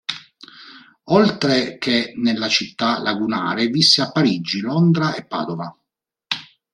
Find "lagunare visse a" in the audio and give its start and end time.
3.01-4.09